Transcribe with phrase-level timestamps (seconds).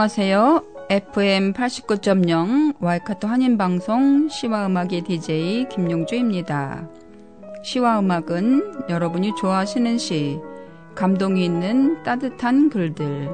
[0.00, 0.64] 안녕하세요.
[0.88, 6.88] FM 89.0 와이카토 한인방송 시와 음악의 DJ 김용주입니다.
[7.62, 10.40] 시와 음악은 여러분이 좋아하시는 시,
[10.94, 13.28] 감동이 있는 따뜻한 글들,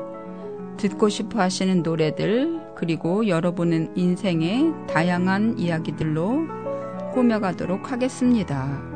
[0.77, 6.49] 듣고 싶어 하시는 노래들, 그리고 여러분은 인생의 다양한 이야기들로
[7.15, 8.96] 꾸며가도록 하겠습니다.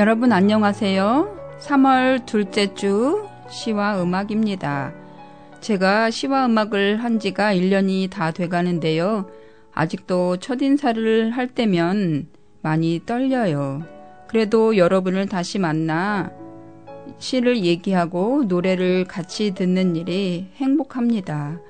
[0.00, 1.58] 여러분 안녕하세요.
[1.60, 4.94] 3월 둘째 주 시와 음악입니다.
[5.60, 9.28] 제가 시와 음악을 한 지가 1년이 다 돼가는데요.
[9.74, 12.28] 아직도 첫 인사를 할 때면
[12.62, 13.82] 많이 떨려요.
[14.26, 16.30] 그래도 여러분을 다시 만나
[17.18, 21.60] 시를 얘기하고 노래를 같이 듣는 일이 행복합니다.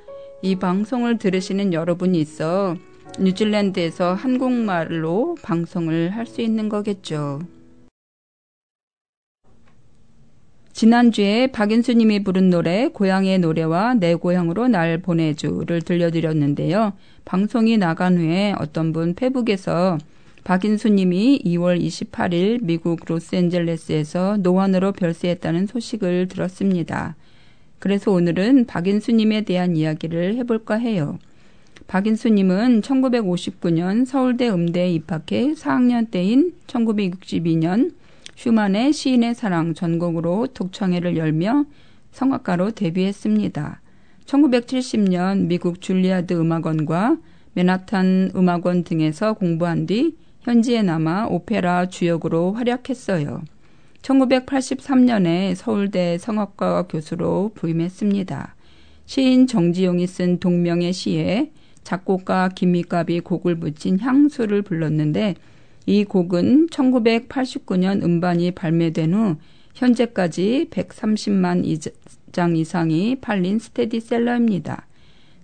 [0.40, 2.76] 이 방송을 들으시는 여러분이 있어
[3.18, 7.40] 뉴질랜드에서 한국말로 방송을 할 수 있는 거겠죠.
[10.80, 16.94] 지난주에 박인수님이 부른 노래 고향의 노래와 내 고향으로 날 보내주를 들려드렸는데요.
[17.26, 19.98] 방송이 나간 후에 어떤 분 페북에서
[20.42, 27.14] 박인수님이 2월 28일 미국 로스앤젤레스에서 노환으로 별세했다는 소식을 들었습니다.
[27.78, 31.18] 그래서 오늘은 박인수님에 대한 이야기를 해볼까 해요.
[31.88, 37.99] 박인수님은 1959년 서울대 음대에 입학해 4학년 때인 1962년
[38.40, 41.66] 슈만의 시인의 사랑 전곡으로 독창회를 열며
[42.12, 43.82] 성악가로 데뷔했습니다.
[44.24, 47.18] 1970년 미국 줄리아드 음악원과
[47.52, 53.42] 맨하탄 음악원 등에서 공부한 뒤 현지에 남아 오페라 주역으로 활약했어요.
[54.00, 58.54] 1983년에 서울대 성악과 교수로 부임했습니다.
[59.04, 61.52] 시인 정지용이 쓴 동명의 시에
[61.84, 65.34] 작곡가 김미갑이 곡을 붙인 향수를 불렀는데
[65.86, 69.36] 이 곡은 1989년 음반이 발매된 후
[69.74, 71.90] 현재까지 130만
[72.32, 74.86] 장 이상이 팔린 스테디셀러입니다.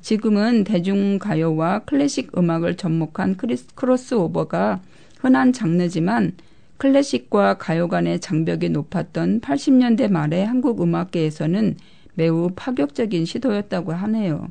[0.02, 3.36] 지금은 대중가요와 클래식 음악을 접목한
[3.74, 4.80] 크로스오버가
[5.18, 6.32] 흔한 장르지만
[6.76, 11.76] 클래식과 가요 간의 장벽이 높았던 80년대 말의 한국 음악계에서는
[12.14, 14.48] 매우 파격적인 시도였다고 하네요.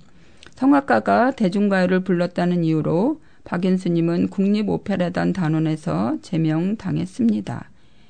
[0.56, 7.70] 성악가가 대중가요를 불렀다는 이유로 박인수님은 국립오페라단 단원에서 제명당했습니다.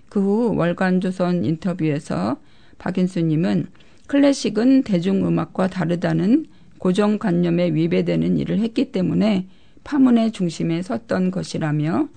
[0.09, 2.37] 그 후 월간조선 인터뷰에서
[2.77, 3.67] 박인수님은
[4.07, 6.45] 클래식은 대중음악과 다르다는
[6.77, 9.47] 고정관념에 위배되는 일을 했기 때문에
[9.83, 12.07] 파문의 중심에 섰던 것이라며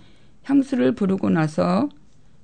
[0.44, 1.88] 향수를 부르고 나서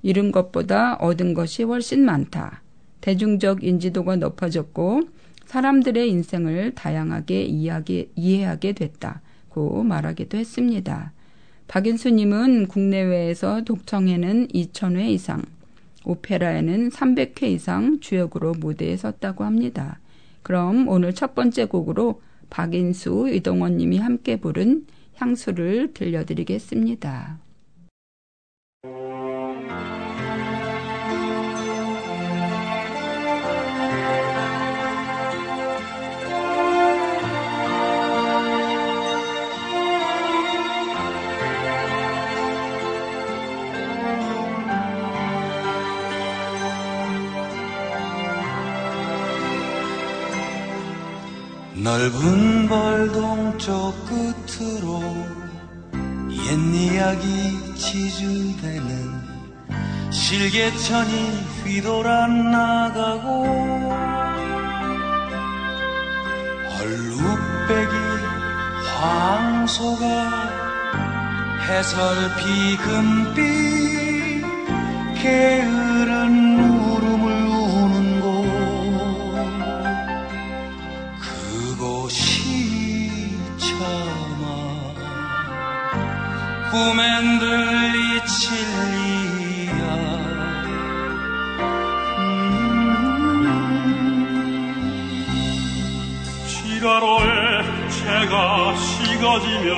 [0.01, 2.61] 잃은 것보다 얻은 것이 훨씬 많다.
[3.01, 5.01] 대중적 인지도가 높아졌고
[5.45, 9.21] 사람들의 인생을 다양하게 이해하게, 이해하게 됐다.
[9.55, 11.13] 고 말하기도 했습니다.
[11.69, 15.41] 박인수님은 국내외에서 독청에는 2,000회 이상,
[16.03, 19.99] 오페라에는 300회 이상 주역으로 무대에 섰다고 합니다.
[20.43, 24.85] 그럼 오늘 첫 번째 곡으로 박인수, 이동원님이 함께 부른
[25.15, 27.39] 향수를 들려드리겠습니다.
[51.85, 55.03] 넓은 벌동 쪽 끝으로
[56.31, 59.21] 옛 이야기 지주되는
[60.09, 63.45] 실개천이 휘돌아 나가고
[66.81, 67.95] 얼룩배기
[68.97, 70.05] 황소가
[71.67, 74.43] 해설피 금빛
[75.21, 76.44] 게으른
[86.75, 89.79] 꿈엔 들리 진리야.
[96.45, 97.29] 시가로에
[97.89, 99.71] 채가 식어지면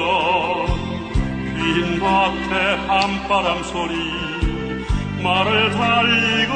[1.56, 2.54] 빈 밭에
[2.88, 3.94] 한바람 소리
[5.22, 6.56] 말을 달리가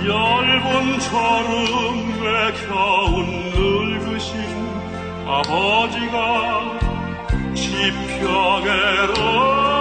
[0.00, 3.16] 얇은 저름에 겨운
[3.54, 4.30] 늙으신
[5.26, 6.81] 아버지가
[7.72, 9.71] 지평에를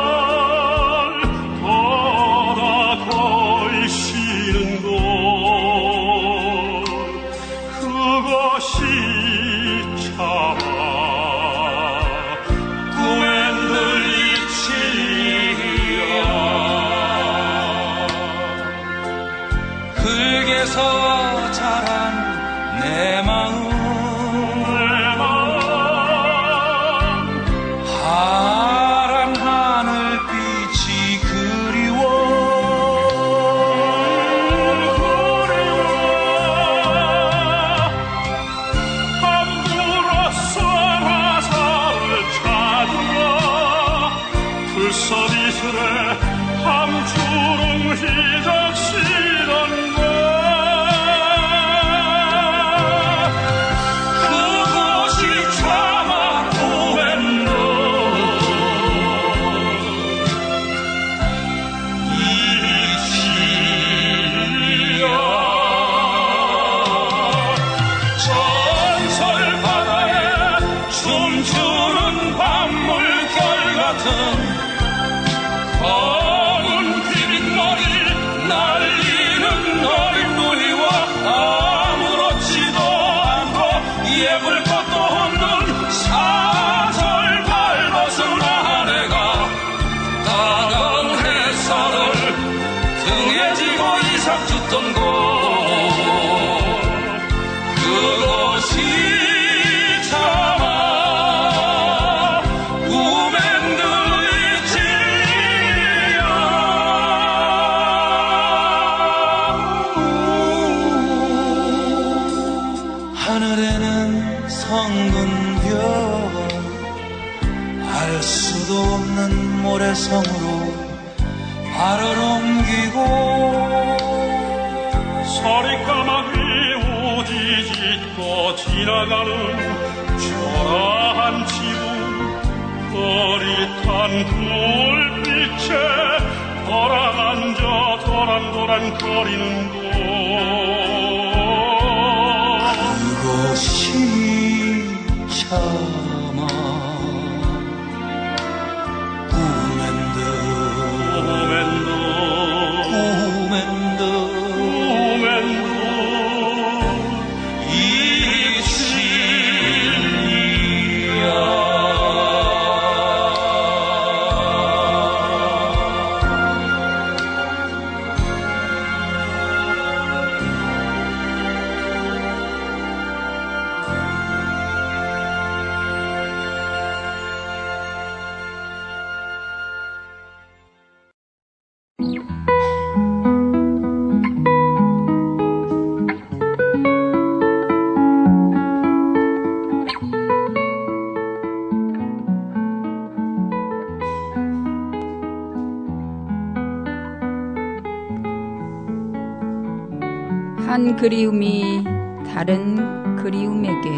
[201.02, 201.84] 그리움이
[202.28, 203.90] 다른 그리움에게.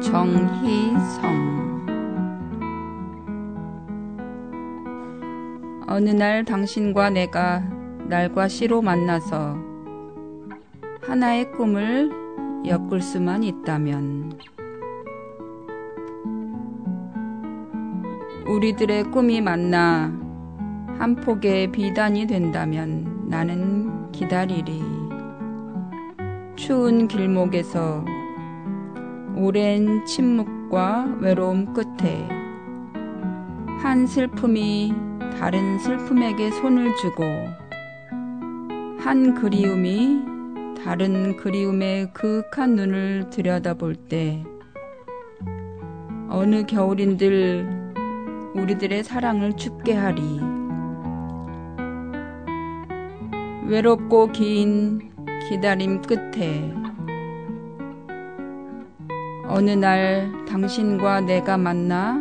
[0.00, 1.84] 정희성.
[5.86, 7.62] 어느 날 당신과 내가
[8.06, 9.58] 날과 시로 만나서
[11.02, 12.10] 하나의 꿈을
[12.64, 14.32] 엮을 수만 있다면
[18.46, 20.10] 우리들의 꿈이 만나
[20.96, 23.87] 한 폭의 비단이 된다면 나는
[24.18, 24.82] 기다리리.
[26.56, 28.04] 추운 길목에서
[29.36, 32.28] 오랜 침묵과 외로움 끝에
[33.80, 34.92] 한 슬픔이
[35.38, 37.22] 다른 슬픔에게 손을 주고
[38.98, 40.24] 한 그리움이
[40.82, 44.42] 다른 그리움의 그윽한 눈을 들여다볼 때
[46.28, 47.92] 어느 겨울인들
[48.56, 50.47] 우리들의 사랑을 춥게 하리.
[53.68, 55.12] 외롭고 긴
[55.46, 56.72] 기다림 끝에
[59.46, 62.16] 어느 날 당신과 내가 만나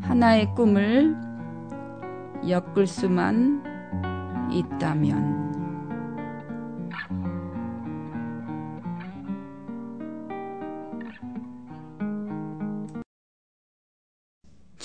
[0.00, 1.14] 하나의 꿈을
[2.48, 3.62] 엮을 수만
[4.50, 5.47] 있다면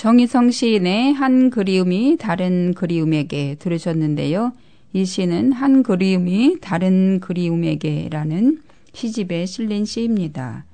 [0.03, 4.51] 정희성 시인의 한 그리움이 다른 그리움에게 들으셨는데요.
[4.91, 10.65] 이 시는 한 그리움이 다른 그리움에게라는 시집에 실린 시입니다.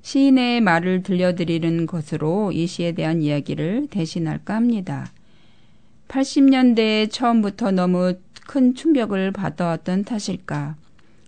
[0.00, 5.12] 시인의 말을 들려드리는 것으로 이 시에 대한 이야기를 대신할까 합니다.
[6.08, 8.14] 80년대에 처음부터 너무
[8.48, 10.74] 큰 충격을 받아왔던 탓일까.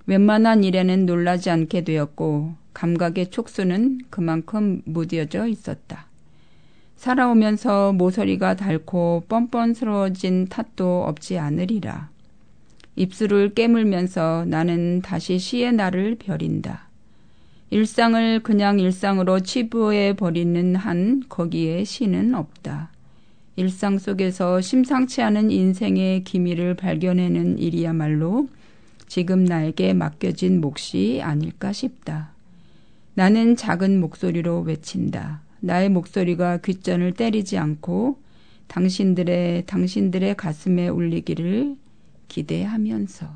[0.06, 6.08] 웬만한 일에는 놀라지 않게 되었고 감각의 촉수는 그만큼 무뎌져 있었다.
[7.04, 12.08] 살아오면서 모서리가 닳고 뻔뻔스러워진 탓도 없지 않으리라.
[12.96, 16.88] 입술을 깨물면서 나는 다시 시의 날을 벼린다.
[17.68, 22.88] 일상을 그냥 일상으로 치부해 버리는 한 거기에 시는 없다.
[23.56, 28.48] 일상 속에서 심상치 않은 인생의 기미를 발견해낸 일이야말로
[29.08, 32.30] 지금 나에게 맡겨진 몫이 아닐까 싶다.
[33.12, 35.43] 나는 작은 목소리로 외친다.
[35.64, 38.18] 나의 목소리가 귓전을 때리지 않고
[38.66, 41.76] 당신들의 당신들의 가슴에 울리기를
[42.28, 43.26] 기대하면서.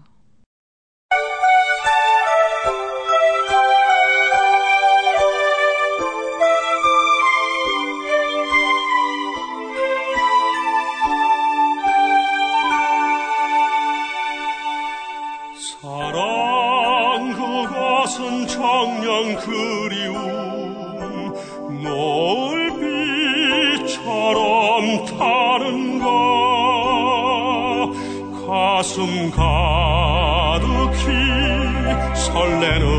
[15.81, 20.39] 사랑 그것은 청년 그리움
[28.79, 31.07] 가슴 가득히
[32.15, 32.98] 설레는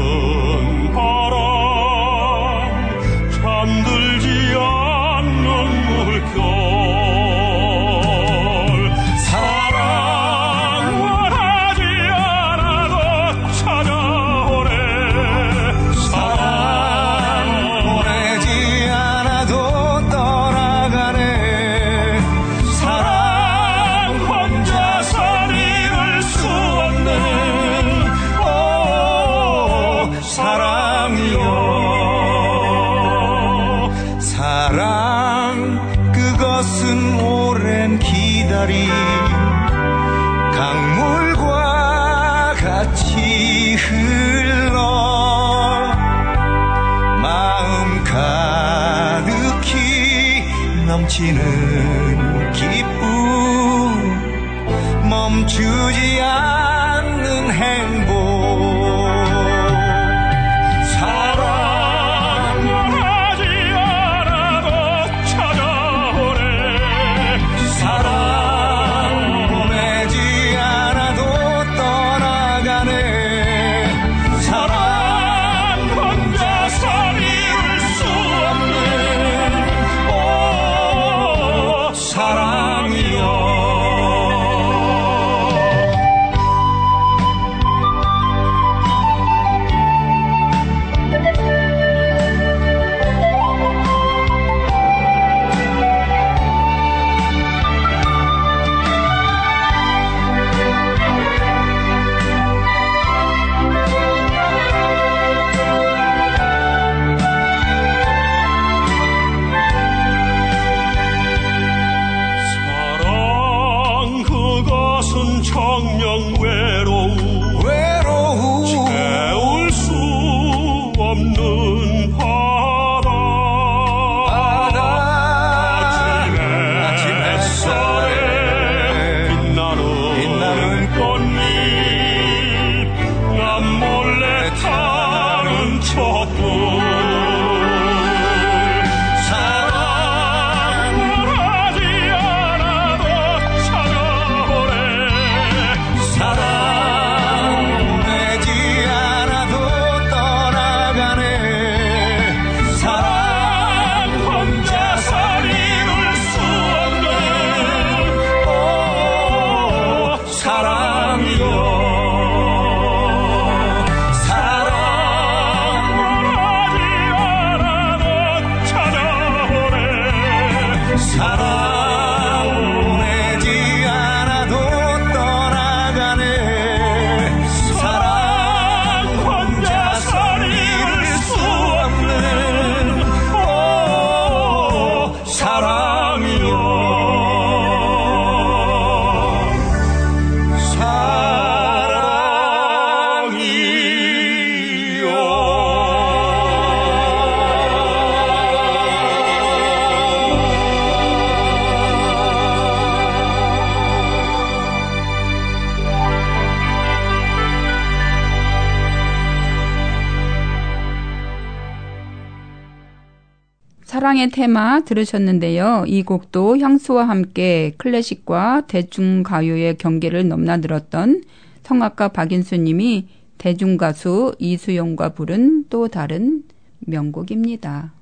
[213.99, 215.83] 사랑의 테마 들으셨는데요.
[215.85, 221.21] 이 곡도 향수와 함께 클래식과 대중가요의 경계를 넘나들었던
[221.63, 226.43] 성악가 박인수 님이 대중가수 이수용과 부른 또 다른
[226.79, 227.98] 명곡입니다.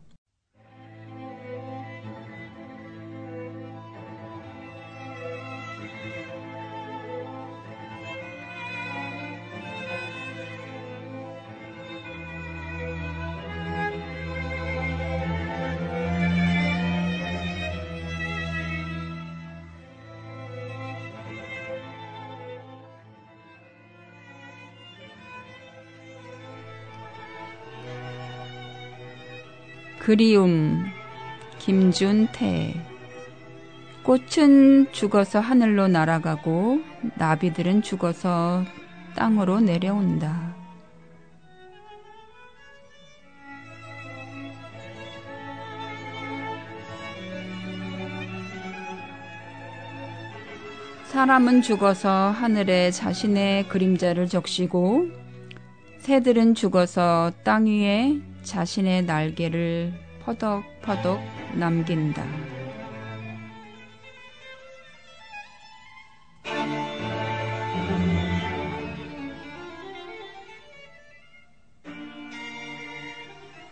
[30.07, 30.85] 그리움
[31.59, 32.73] 김준태
[34.03, 36.79] 꽃은 죽어서 하늘로 날아가고
[37.15, 38.63] 나비들은 죽어서
[39.17, 40.55] 땅으로 내려온다.
[51.07, 55.09] 사람은 죽어서 하늘에 자신의 그림자를 적시고
[55.99, 61.19] 새들은 죽어서 땅 위에 자신의 날개를 퍼덕퍼덕
[61.55, 62.25] 남긴다.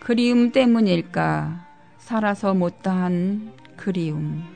[0.02, 1.66] 그리움 때문일까?
[1.98, 4.55] 살아서 못다한 그리움.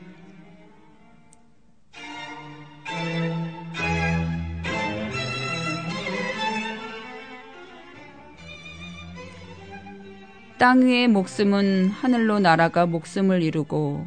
[10.60, 14.06] 땅 위의 목숨은 하늘로 날아가 목숨을 이루고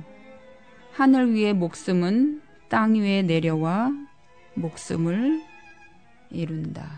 [0.91, 3.91] 하늘 위의 목숨은 땅 위에 내려와
[4.53, 5.41] 목숨을
[6.29, 6.91] 이룬다.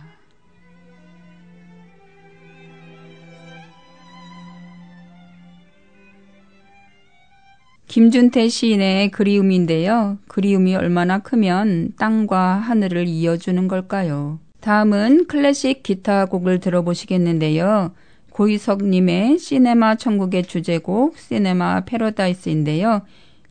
[7.87, 10.17] 김준태 시인의 그리움인데요.
[10.27, 14.37] 그리움이 얼마나 크면 땅과 하늘을 이어주는 걸까요?
[14.59, 17.93] 다음은 클래식 기타 곡을 들어보시겠는데요.
[18.35, 23.01] 고희석님의 시네마 천국의 주제곡 시네마 패러다이스인데요.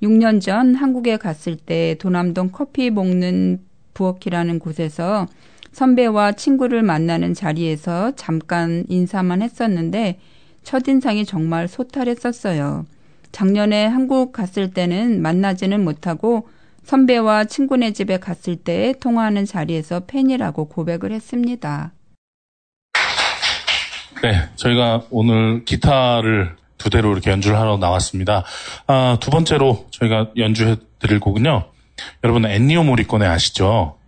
[0.03, 3.63] 6년 전 한국에 갔을 때 도남동 커피 먹는
[3.95, 5.27] 부엌이라는 곳에서
[5.73, 10.19] 선배와 친구를 만나는 자리에서 잠깐 인사만 했었는데
[10.65, 12.85] 첫인상이 정말 소탈했었어요.
[13.33, 16.47] 작년에 한국 갔을 때는 만나지는 못하고
[16.83, 21.93] 선배와 친구네 집에 갔을 때 통화하는 자리에서 팬이라고 고백을 했습니다.
[24.25, 28.43] 네, 저희가 오늘 기타를 두 대로 이렇게 연주를 하러 나왔습니다.
[28.87, 31.67] 아, 두 번째로 저희가 연주해 드릴 곡은요.
[32.25, 33.99] 여러분 엔니오 모리코네 아시죠?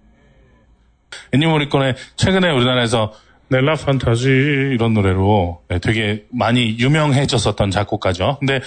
[1.35, 3.12] 엔니오 모리코네 최근에 우리나라에서
[3.48, 8.38] 넬라 판타지 이런 노래로 네, 되게 많이 유명해졌었던 작곡가죠.
[8.38, 8.62] 근데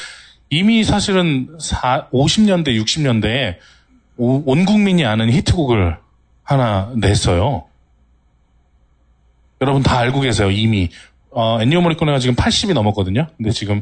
[0.51, 3.55] 이미 사실은 4, 50년대, 60년대에
[4.17, 5.97] 온 국민이 아는 히트곡을
[6.43, 7.65] 하나 냈어요.
[9.62, 10.89] 여러분 다 알고 계세요, 이미.
[11.32, 13.28] 어, 엔니오 모리코네가 지금 80이 넘었거든요.
[13.38, 13.82] 근데 지금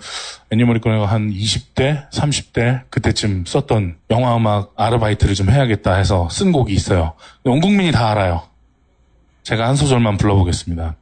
[0.52, 6.74] 엔니오 모리코네가 한 20대, 30대 그때쯤 썼던 영화 음악 아르바이트를 좀 해야겠다 해서 쓴 곡이
[6.74, 7.14] 있어요.
[7.46, 8.44] 온 국민이 다 알아요.
[9.44, 10.96] 제가 한 소절만 불러보겠습니다.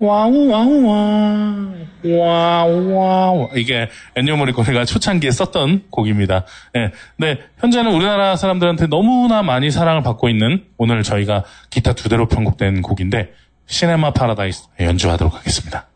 [0.00, 6.46] 와우 와우 와 와우 와우 이게 엔니오 모리코네가 초창기에 썼던 곡입니다.
[6.72, 12.28] 네, 네 현재는 우리나라 사람들한테 너무나 많이 사랑을 받고 있는 오늘 저희가 기타 두 대로
[12.28, 13.32] 편곡된 곡인데
[13.68, 15.86] 시네마 파라다이스 연주하도록 하겠습니다.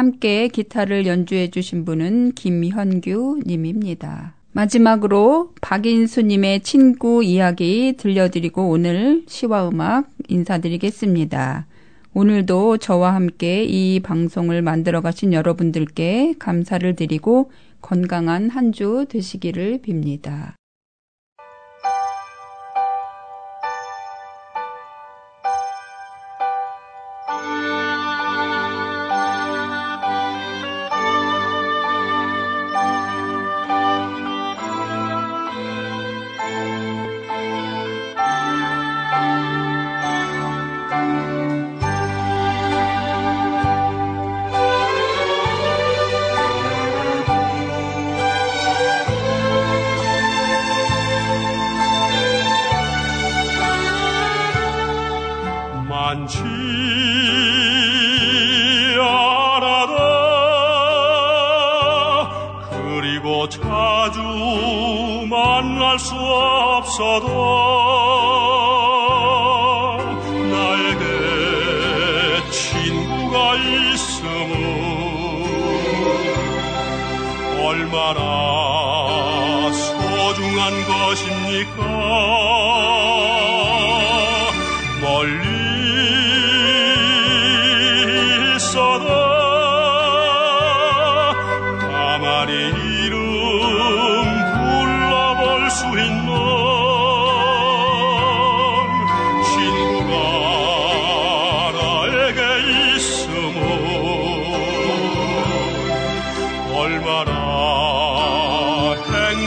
[0.00, 4.34] 함께 기타를 연주해 주신 분은 김현규 님입니다.
[4.52, 11.66] 마지막으로 박인수 님의 친구 이야기 들려드리고 오늘 시와 음악 인사드리겠습니다.
[12.14, 17.50] 오늘도 저와 함께 이 방송을 만들어 가신 여러분들께 감사를 드리고
[17.82, 20.59] 건강한 한 주 되시기를 빕니다.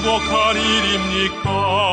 [0.04, 1.93] 행복한 일입니까